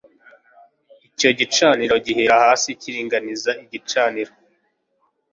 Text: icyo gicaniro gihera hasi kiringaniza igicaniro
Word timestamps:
icyo 1.07 1.29
gicaniro 1.39 1.93
gihera 2.05 2.35
hasi 2.45 2.69
kiringaniza 2.81 3.51
igicaniro 3.63 4.31